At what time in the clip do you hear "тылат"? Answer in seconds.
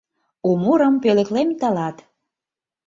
1.59-1.97